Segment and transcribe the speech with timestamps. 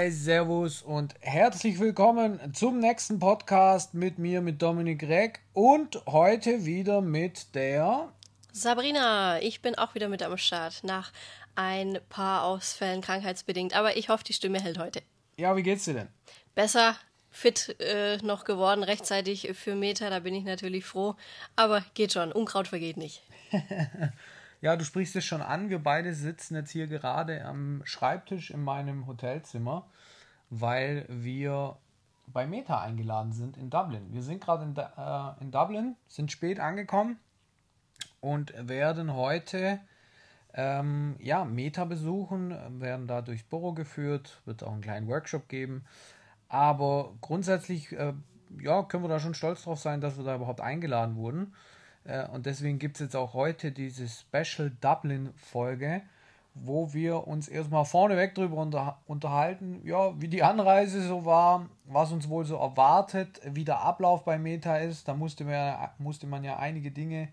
[0.00, 6.64] Hi, Servus und herzlich willkommen zum nächsten Podcast mit mir, mit Dominik Reck und heute
[6.64, 8.10] wieder mit der
[8.50, 9.42] Sabrina.
[9.42, 11.12] Ich bin auch wieder mit am Start nach
[11.54, 15.02] ein paar Ausfällen krankheitsbedingt, aber ich hoffe, die Stimme hält heute.
[15.36, 16.08] Ja, wie geht's dir denn?
[16.54, 16.96] Besser,
[17.30, 21.14] fit äh, noch geworden, rechtzeitig für Meta, da bin ich natürlich froh,
[21.56, 23.22] aber geht schon, Unkraut vergeht nicht.
[24.60, 25.70] Ja, du sprichst es schon an.
[25.70, 29.86] Wir beide sitzen jetzt hier gerade am Schreibtisch in meinem Hotelzimmer,
[30.50, 31.78] weil wir
[32.26, 34.12] bei Meta eingeladen sind in Dublin.
[34.12, 37.18] Wir sind gerade in, äh, in Dublin, sind spät angekommen
[38.20, 39.80] und werden heute
[40.52, 45.84] ähm, ja, Meta besuchen, werden da durchs Büro geführt, wird auch einen kleinen Workshop geben.
[46.48, 48.12] Aber grundsätzlich äh,
[48.60, 51.54] ja, können wir da schon stolz drauf sein, dass wir da überhaupt eingeladen wurden.
[52.04, 56.02] Äh, und deswegen gibt es jetzt auch heute diese Special Dublin-Folge,
[56.54, 62.12] wo wir uns erstmal vorneweg darüber unter, unterhalten, ja, wie die Anreise so war, was
[62.12, 65.06] uns wohl so erwartet, wie der Ablauf bei Meta ist.
[65.06, 67.28] Da musste man, musste man ja einige Dinge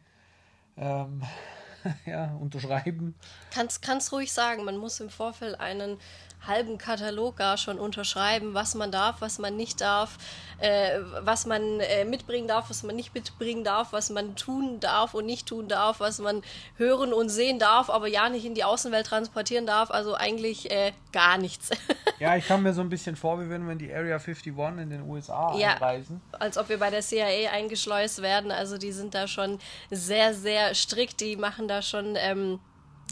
[0.78, 1.24] ähm,
[2.06, 3.16] ja, unterschreiben.
[3.52, 5.98] Kannst, kannst ruhig sagen, man muss im Vorfeld einen
[6.46, 10.18] halben Katalog gar schon unterschreiben, was man darf, was man nicht darf,
[10.60, 15.14] äh, was man äh, mitbringen darf, was man nicht mitbringen darf, was man tun darf
[15.14, 16.42] und nicht tun darf, was man
[16.78, 19.92] hören und sehen darf, aber ja nicht in die Außenwelt transportieren darf.
[19.92, 21.70] Also eigentlich äh, gar nichts.
[22.20, 24.48] ja, ich kam mir so ein bisschen vor, wie wenn wir in die Area 51
[24.80, 26.22] in den USA ja, einreisen.
[26.34, 28.52] Als ob wir bei der CIA eingeschleust werden.
[28.52, 29.60] Also die sind da schon
[29.92, 31.20] sehr, sehr strikt.
[31.20, 32.16] Die machen da schon.
[32.16, 32.60] Ähm,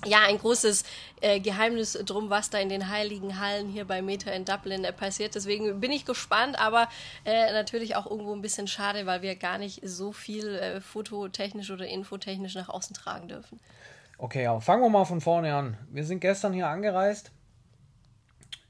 [0.04, 0.84] ja, ein großes
[1.22, 4.92] äh, Geheimnis drum, was da in den heiligen Hallen hier bei Meta in Dublin äh,
[4.92, 5.36] passiert.
[5.36, 6.90] Deswegen bin ich gespannt, aber
[7.24, 11.72] äh, natürlich auch irgendwo ein bisschen schade, weil wir gar nicht so viel äh, fototechnisch
[11.72, 13.60] oder infotechnisch nach außen tragen dürfen.
[14.18, 15.78] Okay, ja, fangen wir mal von vorne an.
[15.90, 17.32] Wir sind gestern hier angereist.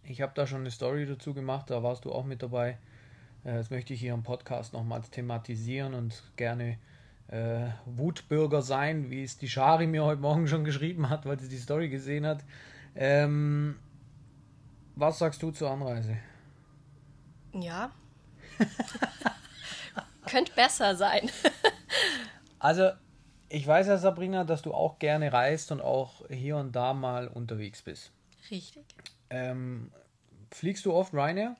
[0.04, 2.78] Ich habe da schon eine Story dazu gemacht, da warst du auch mit dabei.
[3.44, 6.78] Äh, das möchte ich hier im Podcast nochmals thematisieren und gerne
[7.28, 11.50] äh, Wutbürger sein, wie es die Shari mir heute Morgen schon geschrieben hat, weil sie
[11.50, 12.44] die Story gesehen hat.
[12.96, 13.78] Ähm,
[14.96, 16.18] was sagst du zur Anreise?
[17.54, 17.92] Ja.
[20.26, 21.30] Könnte besser sein.
[22.60, 22.92] also,
[23.50, 27.28] ich weiß ja, Sabrina, dass du auch gerne reist und auch hier und da mal
[27.28, 28.12] unterwegs bist.
[28.50, 28.86] Richtig.
[29.30, 29.92] Ähm,
[30.52, 31.56] fliegst du oft Ryanair?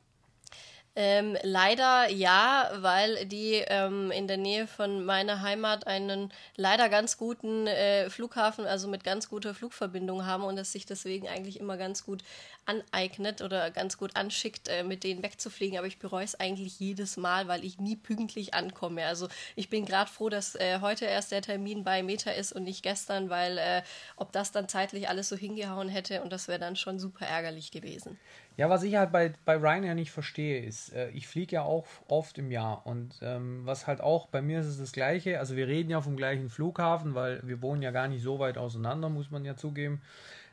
[0.98, 7.18] Ähm, leider ja, weil die ähm, in der Nähe von meiner Heimat einen leider ganz
[7.18, 11.76] guten äh, Flughafen, also mit ganz guter Flugverbindung haben und es sich deswegen eigentlich immer
[11.76, 12.24] ganz gut
[12.66, 15.78] aneignet oder ganz gut anschickt, äh, mit denen wegzufliegen.
[15.78, 19.06] Aber ich bereue es eigentlich jedes Mal, weil ich nie pünktlich ankomme.
[19.06, 19.28] Also
[19.58, 22.84] ich bin gerade froh, dass äh, heute erst der Termin bei Meta ist und nicht
[22.84, 23.82] gestern, weil äh,
[24.16, 27.72] ob das dann zeitlich alles so hingehauen hätte und das wäre dann schon super ärgerlich
[27.72, 28.18] gewesen.
[28.58, 31.86] Ja, was ich halt bei, bei Ryanair nicht verstehe, ist, äh, ich fliege ja auch
[32.08, 35.58] oft im Jahr und ähm, was halt auch, bei mir ist es das Gleiche, also
[35.58, 39.10] wir reden ja vom gleichen Flughafen, weil wir wohnen ja gar nicht so weit auseinander,
[39.10, 40.02] muss man ja zugeben.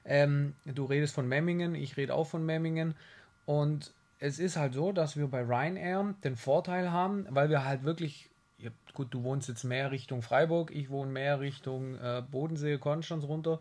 [0.04, 2.94] Ähm, du redest von Memmingen, ich rede auch von Memmingen.
[3.46, 7.84] Und es ist halt so, dass wir bei Ryanair den Vorteil haben, weil wir halt
[7.84, 8.28] wirklich,
[8.94, 13.60] gut, du wohnst jetzt mehr Richtung Freiburg, ich wohne mehr Richtung äh, Bodensee, Konstanz runter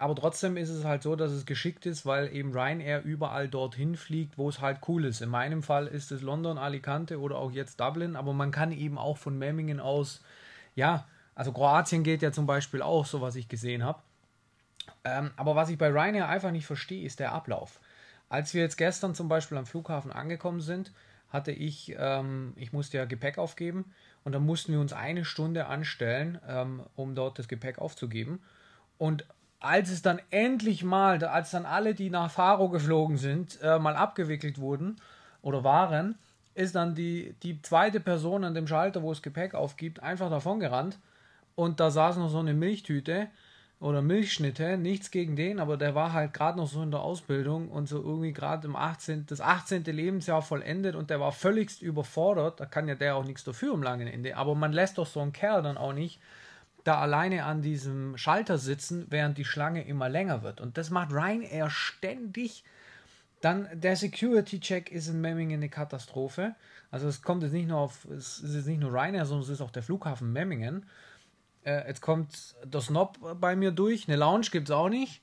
[0.00, 3.96] aber trotzdem ist es halt so, dass es geschickt ist, weil eben Ryanair überall dorthin
[3.96, 5.20] fliegt, wo es halt cool ist.
[5.20, 8.96] In meinem Fall ist es London, Alicante oder auch jetzt Dublin, aber man kann eben
[8.96, 10.22] auch von Memmingen aus,
[10.74, 14.00] ja, also Kroatien geht ja zum Beispiel auch, so was ich gesehen habe.
[15.04, 17.78] Ähm, aber was ich bei Ryanair einfach nicht verstehe, ist der Ablauf.
[18.30, 20.92] Als wir jetzt gestern zum Beispiel am Flughafen angekommen sind,
[21.28, 23.92] hatte ich, ähm, ich musste ja Gepäck aufgeben
[24.24, 28.40] und dann mussten wir uns eine Stunde anstellen, ähm, um dort das Gepäck aufzugeben.
[28.96, 29.26] Und
[29.60, 33.94] als es dann endlich mal, als dann alle, die nach Faro geflogen sind, äh, mal
[33.94, 34.96] abgewickelt wurden
[35.42, 36.18] oder waren,
[36.54, 40.60] ist dann die, die zweite Person an dem Schalter, wo es Gepäck aufgibt, einfach davon
[40.60, 40.98] gerannt.
[41.54, 43.28] Und da saß noch so eine Milchtüte
[43.80, 47.68] oder Milchschnitte, nichts gegen den, aber der war halt gerade noch so in der Ausbildung
[47.68, 49.26] und so irgendwie gerade im 18.
[49.26, 49.84] das 18.
[49.84, 52.60] Lebensjahr vollendet und der war völligst überfordert.
[52.60, 54.36] Da kann ja der auch nichts dafür am langen Ende.
[54.36, 56.20] Aber man lässt doch so einen Kerl dann auch nicht
[56.84, 60.60] da alleine an diesem Schalter sitzen, während die Schlange immer länger wird.
[60.60, 62.64] Und das macht Ryanair ständig.
[63.40, 66.54] Dann der Security-Check ist in Memmingen eine Katastrophe.
[66.90, 69.60] Also es kommt jetzt nicht nur auf, es ist nicht nur Ryanair, sondern es ist
[69.60, 70.86] auch der Flughafen Memmingen.
[71.64, 74.08] Äh, jetzt kommt der Snob bei mir durch.
[74.08, 75.22] Eine Lounge gibt es auch nicht.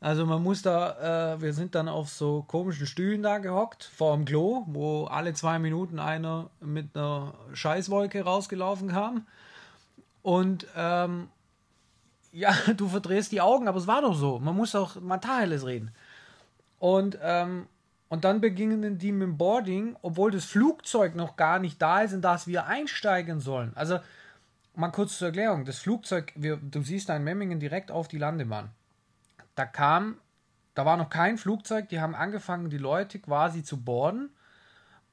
[0.00, 4.16] Also man muss da, äh, wir sind dann auf so komischen Stühlen da gehockt, vor
[4.16, 9.26] dem Klo, wo alle zwei Minuten einer mit einer Scheißwolke rausgelaufen kam.
[10.22, 11.28] Und ähm,
[12.32, 14.38] ja, du verdrehst die Augen, aber es war doch so.
[14.38, 15.92] Man muss auch mal Tacheles reden.
[16.78, 17.66] Und ähm,
[18.08, 22.12] Und dann beginnen die mit dem Boarding, obwohl das Flugzeug noch gar nicht da ist,
[22.12, 23.72] in das wir einsteigen sollen.
[23.76, 24.00] Also,
[24.74, 25.64] mal kurz zur Erklärung.
[25.64, 28.70] Das Flugzeug, wir, du siehst da in Memmingen direkt auf die Landebahn.
[29.54, 30.16] Da kam,
[30.74, 34.30] da war noch kein Flugzeug, die haben angefangen, die Leute quasi zu boarden.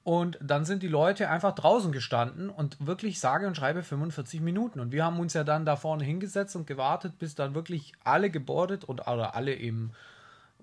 [0.08, 4.80] Und dann sind die Leute einfach draußen gestanden und wirklich sage und schreibe 45 Minuten.
[4.80, 8.30] Und wir haben uns ja dann da vorne hingesetzt und gewartet, bis dann wirklich alle
[8.30, 9.92] gebordet und oder alle eben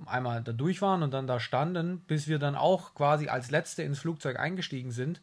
[0.06, 3.82] einmal da durch waren und dann da standen, bis wir dann auch quasi als Letzte
[3.82, 5.20] ins Flugzeug eingestiegen sind.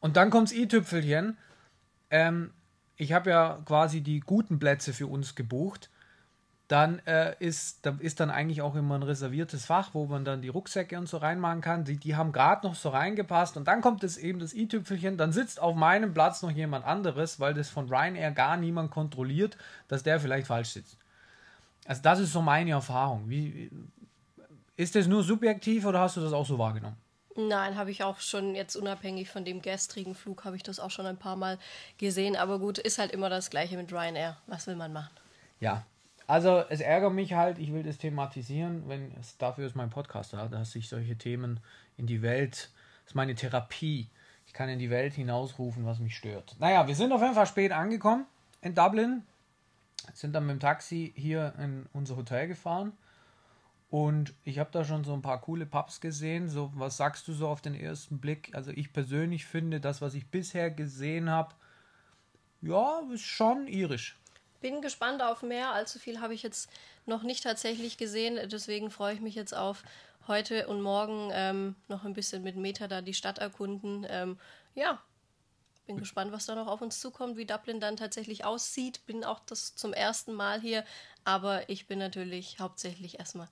[0.00, 1.38] Und dann kommt's i-Tüpfelchen.
[2.10, 2.50] Ähm,
[2.96, 5.88] ich habe ja quasi die guten Plätze für uns gebucht.
[6.68, 10.40] Dann äh, ist, da ist dann eigentlich auch immer ein reserviertes Fach, wo man dann
[10.40, 11.84] die Rucksäcke und so reinmachen kann.
[11.84, 13.56] Die, die haben gerade noch so reingepasst.
[13.56, 15.18] Und dann kommt es eben das i-Tüpfelchen.
[15.18, 19.58] Dann sitzt auf meinem Platz noch jemand anderes, weil das von Ryanair gar niemand kontrolliert,
[19.88, 20.96] dass der vielleicht falsch sitzt.
[21.84, 23.28] Also das ist so meine Erfahrung.
[23.28, 23.70] Wie,
[24.76, 26.96] ist das nur subjektiv oder hast du das auch so wahrgenommen?
[27.36, 30.90] Nein, habe ich auch schon jetzt unabhängig von dem gestrigen Flug, habe ich das auch
[30.90, 31.58] schon ein paar Mal
[31.98, 32.36] gesehen.
[32.36, 34.36] Aber gut, ist halt immer das gleiche mit Ryanair.
[34.46, 35.14] Was will man machen?
[35.60, 35.84] Ja,
[36.26, 40.32] also es ärgert mich halt, ich will das thematisieren, wenn es dafür ist mein Podcast
[40.32, 41.60] da, dass ich solche Themen
[41.96, 42.70] in die Welt,
[43.04, 44.08] das ist meine Therapie.
[44.46, 46.56] Ich kann in die Welt hinausrufen, was mich stört.
[46.58, 48.26] Naja, wir sind auf jeden Fall spät angekommen
[48.62, 49.24] in Dublin
[50.14, 52.92] sind dann mit dem Taxi hier in unser Hotel gefahren.
[53.90, 56.48] Und ich habe da schon so ein paar coole Pubs gesehen.
[56.48, 58.54] So, was sagst du so auf den ersten Blick?
[58.54, 61.54] Also ich persönlich finde, das, was ich bisher gesehen habe,
[62.62, 64.18] ja, ist schon irisch.
[64.62, 65.72] Bin gespannt auf mehr.
[65.72, 66.70] Allzu viel habe ich jetzt
[67.04, 68.38] noch nicht tatsächlich gesehen.
[68.48, 69.82] Deswegen freue ich mich jetzt auf
[70.28, 74.06] heute und morgen ähm, noch ein bisschen mit Meta da die Stadt erkunden.
[74.08, 74.38] Ähm,
[74.74, 75.02] ja,
[75.86, 79.04] bin gespannt, was da noch auf uns zukommt, wie Dublin dann tatsächlich aussieht.
[79.06, 80.84] Bin auch das zum ersten Mal hier,
[81.24, 83.48] aber ich bin natürlich hauptsächlich erstmal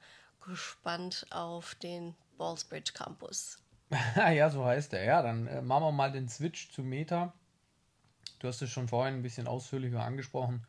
[0.47, 3.59] gespannt auf den Ballsbridge Campus.
[4.17, 5.05] ja, so heißt er.
[5.05, 7.33] Ja, dann äh, machen wir mal den Switch zu Meta.
[8.39, 10.67] Du hast es schon vorhin ein bisschen ausführlicher angesprochen.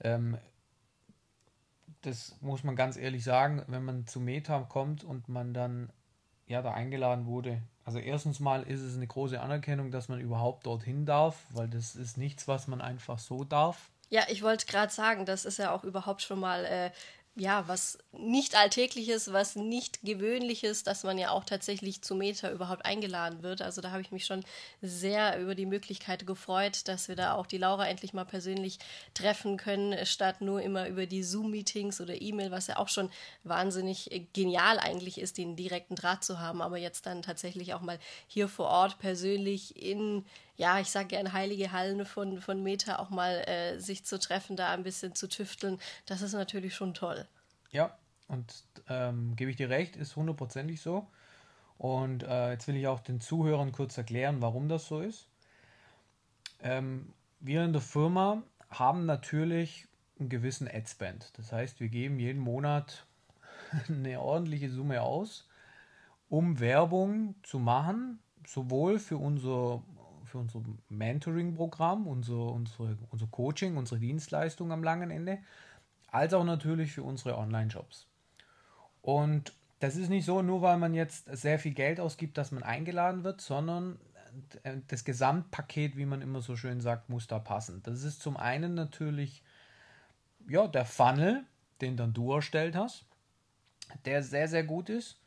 [0.00, 0.38] Ähm,
[2.02, 5.90] das muss man ganz ehrlich sagen, wenn man zu Meta kommt und man dann
[6.46, 10.66] ja da eingeladen wurde, also erstens mal ist es eine große Anerkennung, dass man überhaupt
[10.66, 13.90] dorthin darf, weil das ist nichts, was man einfach so darf.
[14.10, 16.90] Ja, ich wollte gerade sagen, das ist ja auch überhaupt schon mal äh,
[17.38, 22.84] ja, was nicht alltägliches, was nicht gewöhnliches, dass man ja auch tatsächlich zu Meta überhaupt
[22.84, 23.62] eingeladen wird.
[23.62, 24.44] Also da habe ich mich schon
[24.82, 28.80] sehr über die Möglichkeit gefreut, dass wir da auch die Laura endlich mal persönlich
[29.14, 33.08] treffen können, statt nur immer über die Zoom-Meetings oder E-Mail, was ja auch schon
[33.44, 38.00] wahnsinnig genial eigentlich ist, den direkten Draht zu haben, aber jetzt dann tatsächlich auch mal
[38.26, 40.24] hier vor Ort persönlich in
[40.58, 44.56] ja, ich sage gerne heilige Hallen von, von Meta auch mal äh, sich zu treffen,
[44.56, 47.27] da ein bisschen zu tüfteln, das ist natürlich schon toll.
[47.70, 47.96] Ja,
[48.28, 51.06] und ähm, gebe ich dir recht, ist hundertprozentig so.
[51.78, 55.28] Und äh, jetzt will ich auch den Zuhörern kurz erklären, warum das so ist.
[56.60, 59.86] Ähm, wir in der Firma haben natürlich
[60.18, 61.38] einen gewissen Ad-Spend.
[61.38, 63.06] Das heißt, wir geben jeden Monat
[63.88, 65.48] eine ordentliche Summe aus,
[66.28, 69.82] um Werbung zu machen, sowohl für unser
[70.24, 70.60] für unser
[70.90, 75.38] Mentoring-Programm, unser, unsere, unser Coaching, unsere Dienstleistung am langen Ende,
[76.08, 78.06] als auch natürlich für unsere Online-Shops.
[79.02, 82.62] Und das ist nicht so, nur weil man jetzt sehr viel Geld ausgibt, dass man
[82.62, 83.98] eingeladen wird, sondern
[84.88, 87.82] das Gesamtpaket, wie man immer so schön sagt, muss da passen.
[87.84, 89.42] Das ist zum einen natürlich
[90.48, 91.44] ja, der Funnel,
[91.80, 93.04] den dann du erstellt hast,
[94.04, 95.20] der sehr, sehr gut ist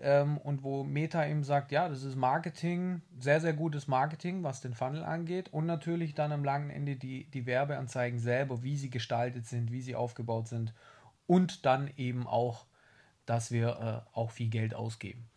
[0.00, 4.60] ähm, und wo Meta eben sagt, ja, das ist Marketing, sehr, sehr gutes Marketing, was
[4.60, 8.90] den Funnel angeht und natürlich dann am langen Ende die, die Werbeanzeigen selber, wie sie
[8.90, 10.72] gestaltet sind, wie sie aufgebaut sind
[11.26, 12.66] und dann eben auch,
[13.26, 15.28] dass wir äh, auch viel Geld ausgeben.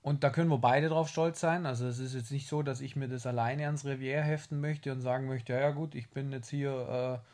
[0.00, 1.66] Und da können wir beide drauf stolz sein.
[1.66, 4.90] Also es ist jetzt nicht so, dass ich mir das alleine ans Revier heften möchte
[4.90, 7.22] und sagen möchte, ja, ja gut, ich bin jetzt hier...
[7.24, 7.28] Äh,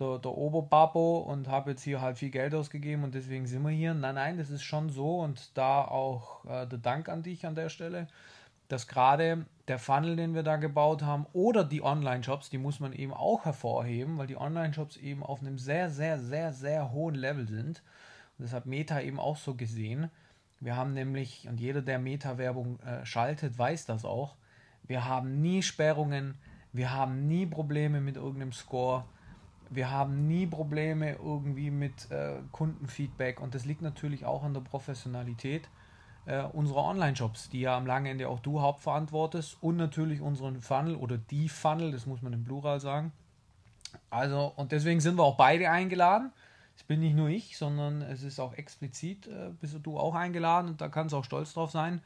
[0.00, 3.70] der, der Oberbabo und habe jetzt hier halt viel Geld ausgegeben und deswegen sind wir
[3.70, 3.94] hier.
[3.94, 7.54] Nein, nein, das ist schon so und da auch äh, der Dank an dich an
[7.54, 8.08] der Stelle,
[8.68, 12.92] dass gerade der Funnel, den wir da gebaut haben oder die Online-Shops, die muss man
[12.92, 17.46] eben auch hervorheben, weil die Online-Shops eben auf einem sehr, sehr, sehr, sehr hohen Level
[17.46, 17.82] sind.
[18.38, 20.10] Und das hat Meta eben auch so gesehen.
[20.60, 24.36] Wir haben nämlich, und jeder, der Meta-Werbung äh, schaltet, weiß das auch,
[24.82, 26.36] wir haben nie Sperrungen,
[26.72, 29.04] wir haben nie Probleme mit irgendeinem Score
[29.74, 34.60] wir haben nie Probleme irgendwie mit äh, Kundenfeedback und das liegt natürlich auch an der
[34.60, 35.68] Professionalität
[36.26, 40.96] äh, unserer Online-Shops, die ja am langen Ende auch du hauptverantwortest und natürlich unseren Funnel
[40.96, 43.12] oder die Funnel, das muss man im Plural sagen.
[44.10, 46.32] Also und deswegen sind wir auch beide eingeladen.
[46.76, 50.68] es bin nicht nur ich, sondern es ist auch explizit, äh, bist du auch eingeladen
[50.68, 52.00] und da kannst du auch stolz drauf sein.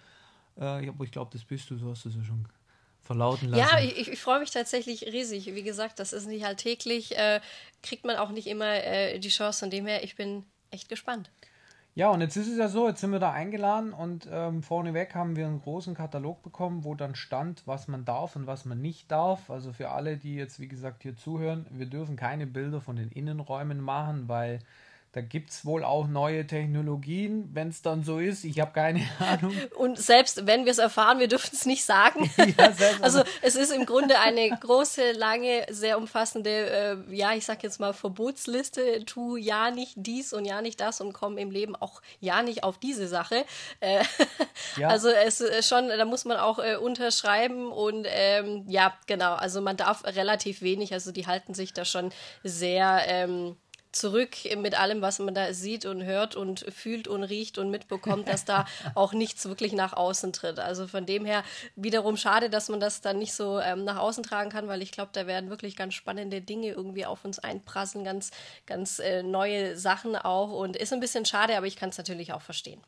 [0.58, 2.46] Äh, ich glaube, das bist du, du hast es ja schon
[3.08, 3.60] verlauten lassen.
[3.60, 5.46] Ja, ich, ich freue mich tatsächlich riesig.
[5.54, 7.40] Wie gesagt, das ist nicht alltäglich, äh,
[7.82, 9.60] kriegt man auch nicht immer äh, die Chance.
[9.60, 11.30] Von dem her, ich bin echt gespannt.
[11.94, 15.14] Ja, und jetzt ist es ja so, jetzt sind wir da eingeladen und ähm, vorneweg
[15.14, 18.80] haben wir einen großen Katalog bekommen, wo dann stand, was man darf und was man
[18.80, 19.48] nicht darf.
[19.48, 23.10] Also für alle, die jetzt, wie gesagt, hier zuhören, wir dürfen keine Bilder von den
[23.10, 24.60] Innenräumen machen, weil
[25.18, 28.44] da gibt es wohl auch neue Technologien, wenn es dann so ist.
[28.44, 29.52] Ich habe keine Ahnung.
[29.76, 32.30] Und selbst wenn wir es erfahren, wir dürfen es nicht sagen.
[32.56, 32.72] ja,
[33.02, 36.50] also es ist im Grunde eine große, lange, sehr umfassende,
[37.10, 39.04] äh, ja, ich sag jetzt mal Verbotsliste.
[39.06, 42.62] Tu ja nicht dies und ja nicht das und komm im Leben auch ja nicht
[42.62, 43.44] auf diese Sache.
[43.80, 44.04] Äh,
[44.76, 44.88] ja.
[44.98, 49.34] Also es ist schon, da muss man auch äh, unterschreiben und ähm, ja, genau.
[49.34, 50.92] Also man darf relativ wenig.
[50.92, 52.10] Also die halten sich da schon
[52.44, 53.02] sehr.
[53.06, 53.56] Ähm,
[53.92, 58.28] zurück mit allem, was man da sieht und hört und fühlt und riecht und mitbekommt,
[58.28, 60.59] dass da auch nichts wirklich nach außen tritt.
[60.59, 61.42] Also von dem her
[61.76, 64.92] wiederum schade, dass man das dann nicht so ähm, nach außen tragen kann, weil ich
[64.92, 68.30] glaube, da werden wirklich ganz spannende Dinge irgendwie auf uns einprasseln, ganz,
[68.66, 72.33] ganz äh, neue Sachen auch und ist ein bisschen schade, aber ich kann es natürlich
[72.33, 72.80] auch verstehen.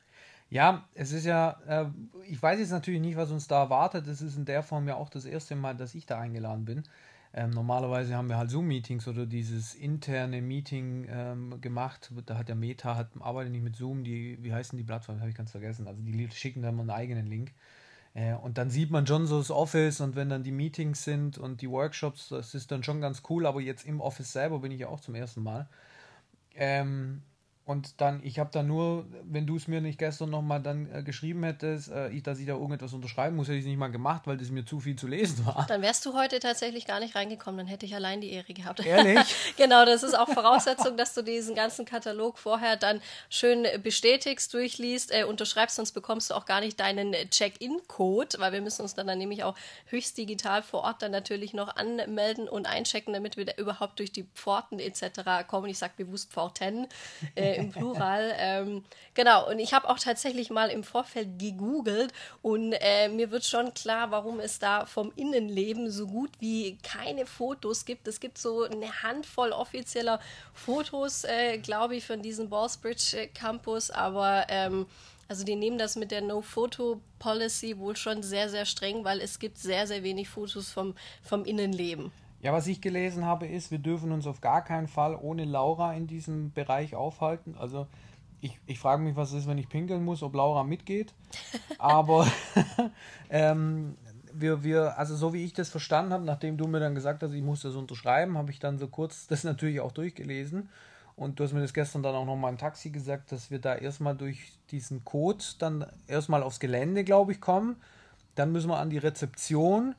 [0.51, 1.87] Ja, es ist ja, äh,
[2.29, 4.09] ich weiß jetzt natürlich nicht, was uns da erwartet.
[4.09, 6.83] Es ist in der Form ja auch das erste Mal, dass ich da eingeladen bin.
[7.33, 12.11] Ähm, normalerweise haben wir halt Zoom-Meetings oder dieses interne Meeting ähm, gemacht.
[12.27, 15.31] Da hat der Meta, hat, arbeitet nicht mit Zoom, die, wie heißen die Plattformen, habe
[15.31, 15.87] ich ganz vergessen.
[15.87, 17.53] Also die schicken dann mal einen eigenen Link.
[18.15, 21.39] Äh, und dann sieht man schon so das Office und wenn dann die Meetings sind
[21.39, 23.47] und die Workshops, das ist dann schon ganz cool.
[23.47, 25.69] Aber jetzt im Office selber bin ich ja auch zum ersten Mal.
[26.57, 27.23] Ähm,
[27.71, 31.05] und dann, ich habe da nur, wenn du es mir nicht gestern nochmal dann äh,
[31.05, 33.93] geschrieben hättest, äh, ich, dass ich da irgendetwas unterschreiben muss, hätte ich es nicht mal
[33.93, 35.67] gemacht, weil das mir zu viel zu lesen war.
[35.69, 38.85] Dann wärst du heute tatsächlich gar nicht reingekommen, dann hätte ich allein die Ehre gehabt.
[38.85, 39.21] Ehrlich?
[39.57, 45.13] genau, das ist auch Voraussetzung, dass du diesen ganzen Katalog vorher dann schön bestätigst, durchliest,
[45.13, 49.07] äh, unterschreibst, sonst bekommst du auch gar nicht deinen Check-in-Code, weil wir müssen uns dann,
[49.07, 49.55] dann nämlich auch
[49.87, 54.11] höchst digital vor Ort dann natürlich noch anmelden und einchecken, damit wir da überhaupt durch
[54.11, 55.47] die Pforten etc.
[55.47, 55.69] kommen.
[55.69, 56.89] Ich sage bewusst Pforten.
[57.37, 58.35] Äh, im Plural.
[58.37, 62.13] ähm, genau, und ich habe auch tatsächlich mal im Vorfeld gegoogelt
[62.43, 67.27] und äh, mir wird schon klar, warum es da vom Innenleben so gut wie keine
[67.27, 68.09] Fotos gibt.
[68.09, 70.21] Es gibt so eine Handvoll offizieller
[70.55, 74.87] Fotos, äh, glaube ich, von diesem Ballsbridge äh, Campus, aber ähm,
[75.31, 79.59] also die nehmen das mit der No-Photo-Policy wohl schon sehr, sehr streng, weil es gibt
[79.59, 82.11] sehr, sehr wenig Fotos vom, vom Innenleben.
[82.43, 85.93] Ja, was ich gelesen habe, ist, wir dürfen uns auf gar keinen Fall ohne Laura
[85.93, 87.55] in diesem Bereich aufhalten.
[87.59, 87.87] Also
[88.41, 91.13] ich, ich frage mich, was ist, wenn ich pinkeln muss, ob Laura mitgeht.
[91.79, 92.27] Aber
[93.31, 93.97] ähm,
[94.33, 97.33] wir, wir, also so wie ich das verstanden habe, nachdem du mir dann gesagt hast,
[97.33, 100.71] ich muss das unterschreiben, habe ich dann so kurz das natürlich auch durchgelesen.
[101.17, 103.75] Und du hast mir das gestern dann auch nochmal im Taxi gesagt, dass wir da
[103.75, 107.77] erstmal durch diesen Code dann erstmal aufs Gelände, glaube ich, kommen.
[108.35, 109.95] Dann müssen wir an die Rezeption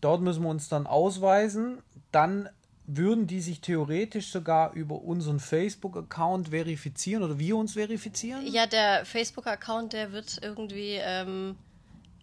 [0.00, 1.82] Dort müssen wir uns dann ausweisen.
[2.12, 2.48] Dann
[2.86, 8.46] würden die sich theoretisch sogar über unseren Facebook-Account verifizieren oder wir uns verifizieren?
[8.46, 11.56] Ja, der Facebook-Account, der wird irgendwie ähm,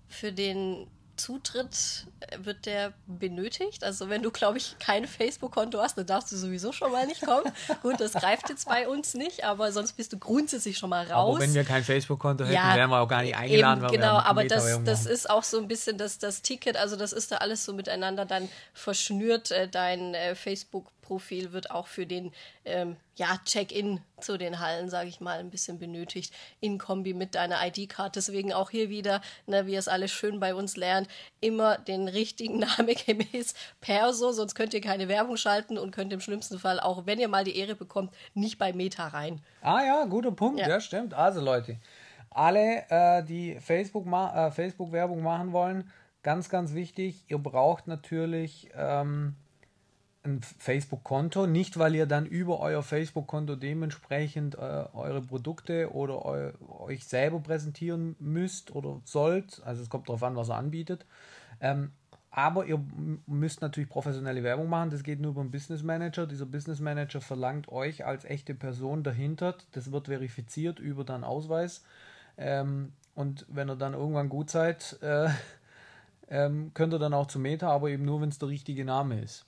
[0.08, 3.84] für den Zutritt äh, wird der benötigt.
[3.84, 7.22] Also wenn du, glaube ich, kein Facebook-Konto hast, dann darfst du sowieso schon mal nicht
[7.22, 7.51] kommen.
[7.81, 11.36] Gut, das greift jetzt bei uns nicht, aber sonst bist du grundsätzlich schon mal raus.
[11.36, 13.84] Aber wenn wir kein Facebook-Konto hätten, ja, wären wir auch gar nicht eingeladen.
[13.84, 17.13] Eben, genau, aber das, das ist auch so ein bisschen das, das Ticket, also das
[17.13, 19.51] ist da alles so miteinander dann verschnürt.
[19.51, 22.31] Äh, dein äh, Facebook Profil wird auch für den
[22.65, 27.35] ähm, ja, Check-in zu den Hallen, sage ich mal, ein bisschen benötigt, in Kombi mit
[27.35, 28.15] deiner ID-Card.
[28.15, 31.07] Deswegen auch hier wieder, ne, wie ihr es alles schön bei uns lernt,
[31.41, 36.21] immer den richtigen Namen gemäß Perso, sonst könnt ihr keine Werbung schalten und könnt im
[36.21, 39.41] schlimmsten Fall, auch wenn ihr mal die Ehre bekommt, nicht bei Meta rein.
[39.62, 41.13] Ah ja, guter Punkt, ja, ja stimmt.
[41.13, 41.77] Also Leute,
[42.31, 45.91] alle, äh, die Facebook-Werbung ma äh, Facebook machen wollen,
[46.25, 49.35] ganz, ganz wichtig, ihr braucht natürlich ähm,
[50.25, 56.51] ein Facebook-Konto, nicht weil ihr dann über euer Facebook-Konto dementsprechend äh, eure Produkte oder eu
[56.79, 59.62] euch selber präsentieren müsst oder sollt.
[59.65, 61.05] Also es kommt darauf an, was er anbietet.
[61.62, 61.91] Ähm,
[62.32, 62.84] aber ihr
[63.27, 64.89] müsst natürlich professionelle Werbung machen.
[64.89, 66.27] Das geht nur über einen Business Manager.
[66.27, 69.55] Dieser Business Manager verlangt euch als echte Person dahinter.
[69.72, 71.86] Das wird verifiziert über deinen Ausweis.
[72.38, 75.29] Ähm, und wenn ihr dann irgendwann gut seid, äh,
[76.29, 79.22] ähm, könnt ihr dann auch zu Meta, aber eben nur, wenn es der richtige Name
[79.22, 79.46] ist.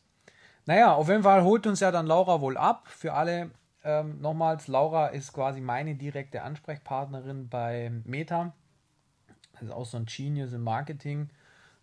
[0.67, 2.87] Naja, auf jeden Fall holt uns ja dann Laura wohl ab.
[2.89, 3.51] Für alle
[3.85, 8.53] ähm, nochmals, Laura ist quasi meine direkte Ansprechpartnerin bei Meta.
[9.53, 11.29] Das ist auch so ein Genius im Marketing.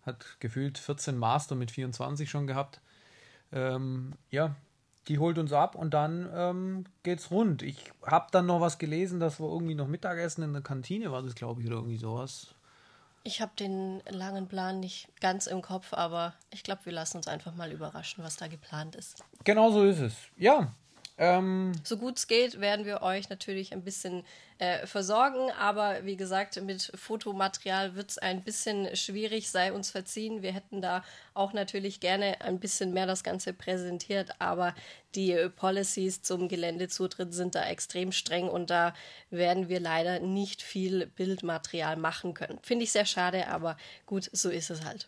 [0.05, 2.79] Hat gefühlt 14 Master mit 24 schon gehabt.
[3.51, 4.55] Ähm, ja,
[5.07, 7.63] die holt uns ab und dann ähm, geht's rund.
[7.63, 11.23] Ich habe dann noch was gelesen, dass wir irgendwie noch Mittagessen in der Kantine war
[11.23, 12.54] das, glaube ich, oder irgendwie sowas.
[13.27, 17.27] Ich habe den langen Plan nicht ganz im Kopf, aber ich glaube, wir lassen uns
[17.27, 19.23] einfach mal überraschen, was da geplant ist.
[19.43, 20.13] Genau so ist es.
[20.37, 20.75] Ja,
[21.17, 24.25] ähm, so gut es geht, werden wir euch natürlich ein bisschen
[24.57, 30.41] äh, versorgen, aber wie gesagt, mit Fotomaterial wird es ein bisschen schwierig, sei uns verziehen.
[30.41, 31.03] Wir hätten da
[31.33, 34.75] auch natürlich gerne ein bisschen mehr das Ganze präsentiert, aber
[35.15, 38.93] die Policies zum Geländezutritt sind da extrem streng und da
[39.29, 42.59] werden wir leider nicht viel Bildmaterial machen können.
[42.61, 45.07] Finde ich sehr schade, aber gut, so ist es halt.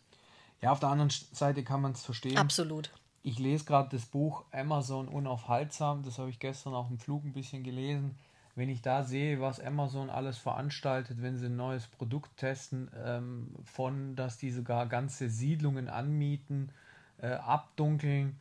[0.62, 2.38] Ja, auf der anderen Seite kann man es verstehen.
[2.38, 2.92] Absolut
[3.28, 7.34] ich lese gerade das Buch Amazon unaufhaltsam, das habe ich gestern auch im Flug ein
[7.34, 8.16] bisschen gelesen.
[8.56, 13.54] Wenn ich da sehe, was Amazon alles veranstaltet, wenn sie ein neues Produkt testen, ähm,
[13.66, 16.72] von dass die sogar ganze Siedlungen anmieten,
[17.18, 18.40] äh, abdunkeln,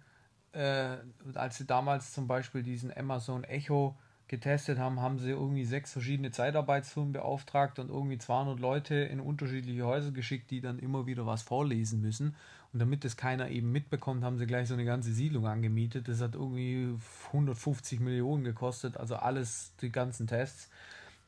[0.52, 0.99] äh,
[1.35, 3.97] als sie damals zum Beispiel diesen Amazon Echo
[4.28, 9.87] getestet haben, haben sie irgendwie sechs verschiedene Zeitarbeitsfirmen beauftragt und irgendwie 200 Leute in unterschiedliche
[9.87, 12.35] Häuser geschickt, die dann immer wieder was vorlesen müssen.
[12.73, 16.09] Und damit das keiner eben mitbekommt, haben sie gleich so eine ganze Siedlung angemietet.
[16.09, 16.95] Das hat irgendwie
[17.28, 20.71] 150 Millionen gekostet, also alles, die ganzen Tests.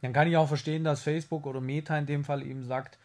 [0.02, 2.98] Dann kann ich auch verstehen, dass Facebook oder Meta in dem Fall eben sagt,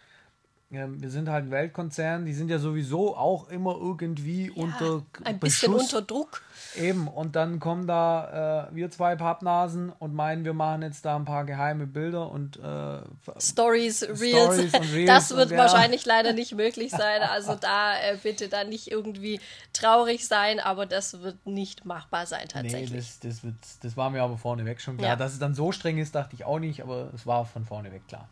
[0.74, 5.40] wir sind halt ein Weltkonzern, die sind ja sowieso auch immer irgendwie ja, unter ein
[5.40, 5.94] bisschen Beschuss.
[5.94, 6.42] unter Druck.
[6.76, 11.16] Eben, und dann kommen da äh, wir zwei Pappnasen und meinen, wir machen jetzt da
[11.16, 13.02] ein paar geheime Bilder und äh,
[13.40, 14.74] Stories, Reels.
[14.94, 15.08] Reels.
[15.08, 15.58] Das wird und, ja.
[15.58, 17.22] wahrscheinlich leider nicht möglich sein.
[17.22, 19.40] Also da äh, bitte dann nicht irgendwie
[19.72, 22.92] traurig sein, aber das wird nicht machbar sein tatsächlich.
[22.92, 25.12] Nee, das, das, wird, das war mir aber vorneweg schon klar.
[25.12, 25.16] Ja.
[25.16, 28.08] Dass es dann so streng ist, dachte ich auch nicht, aber es war von vorneweg
[28.08, 28.28] klar.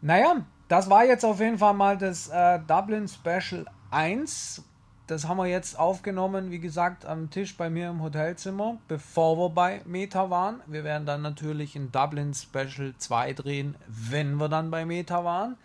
[0.00, 4.62] Naja, das war jetzt auf jeden Fall mal das äh, Dublin Special 1.
[5.06, 9.50] Das haben wir jetzt aufgenommen, wie gesagt, am Tisch bei mir im Hotelzimmer, bevor wir
[9.50, 10.60] bei Meta waren.
[10.66, 15.56] Wir werden dann natürlich ein Dublin Special 2 drehen, wenn wir dann bei Meta waren.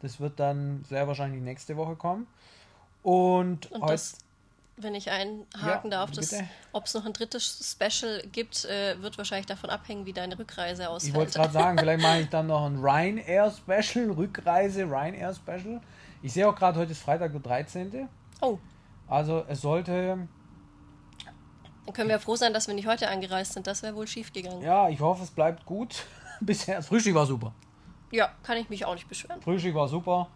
[0.00, 2.26] Das wird dann sehr wahrscheinlich nächste Woche kommen.
[3.02, 4.18] Und, Und das,
[4.76, 6.10] wenn ich einhaken ja, darf,
[6.72, 10.90] ob es noch ein drittes Special gibt, äh, wird wahrscheinlich davon abhängen, wie deine Rückreise
[10.90, 11.10] aussieht.
[11.10, 15.80] Ich wollte gerade sagen, vielleicht mache ich dann noch ein Ryanair Special, Rückreise Ryanair Special.
[16.22, 18.08] Ich sehe auch gerade, heute ist Freitag der 13.
[18.42, 18.58] Oh.
[19.08, 20.28] Also es sollte.
[21.86, 23.66] Dann können wir froh sein, dass wir nicht heute angereist sind.
[23.66, 24.60] Das wäre wohl schief gegangen.
[24.60, 26.04] Ja, ich hoffe, es bleibt gut.
[26.40, 26.76] Bisher.
[26.76, 27.54] Das Frühstück war super.
[28.10, 29.40] Ja, kann ich mich auch nicht beschweren.
[29.40, 30.28] Frühstück war super.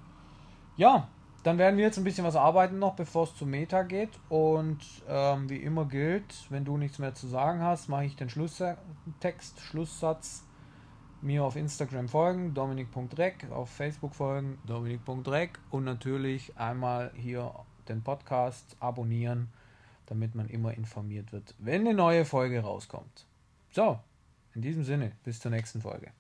[0.77, 1.09] Ja,
[1.43, 4.11] dann werden wir jetzt ein bisschen was arbeiten noch, bevor es zu Meta geht.
[4.29, 8.29] Und ähm, wie immer gilt, wenn du nichts mehr zu sagen hast, mache ich den
[8.29, 10.45] Schlusstext, Schlusssatz.
[11.23, 17.53] Mir auf Instagram folgen, dominik.reck, auf Facebook folgen, dominik.reck und natürlich einmal hier
[17.89, 19.51] den Podcast abonnieren,
[20.07, 23.27] damit man immer informiert wird, wenn eine neue Folge rauskommt.
[23.71, 23.99] So,
[24.55, 26.11] in diesem Sinne, bis zur nächsten Folge.